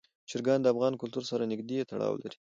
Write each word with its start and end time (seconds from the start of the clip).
چرګان 0.29 0.59
د 0.61 0.67
افغان 0.73 0.93
کلتور 1.01 1.23
سره 1.31 1.43
نږدې 1.51 1.87
تړاو 1.89 2.13
لري. 2.21 2.37